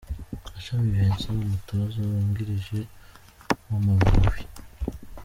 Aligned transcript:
Mashami 0.53 0.89
Vincent 0.97 1.41
umutoza 1.45 1.99
wungirije 2.09 2.79
mu 3.67 3.77
Mavubi. 3.85 4.43